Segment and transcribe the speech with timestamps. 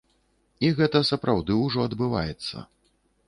[0.67, 2.65] І гэта сапраўды ўжо адбываецца.